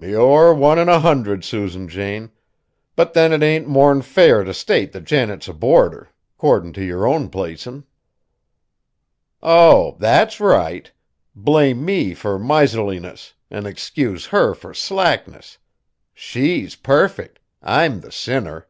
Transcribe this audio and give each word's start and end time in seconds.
"You're 0.00 0.54
one 0.54 0.78
in 0.78 0.88
a 0.88 1.00
hundred, 1.00 1.42
Susan 1.44 1.88
Jane, 1.88 2.30
but 2.94 3.12
then 3.12 3.32
it 3.32 3.42
ain't 3.42 3.66
more'n 3.66 4.02
fair 4.02 4.44
t' 4.44 4.52
state 4.52 4.92
that 4.92 5.02
Janet's 5.04 5.48
a 5.48 5.52
boarder, 5.52 6.10
'cordin' 6.38 6.72
t' 6.72 6.84
yer 6.86 7.06
own 7.08 7.28
placin'." 7.28 7.82
"Oh! 9.42 9.96
that's 9.98 10.38
right. 10.38 10.92
Blame 11.34 11.84
me 11.84 12.14
fur 12.14 12.38
miserliness, 12.38 13.34
an' 13.50 13.66
excuse 13.66 14.26
her 14.26 14.54
fur 14.54 14.74
slackness! 14.74 15.58
She's 16.14 16.76
perfict: 16.76 17.40
I'm 17.60 17.98
the 18.00 18.12
sinner!" 18.12 18.68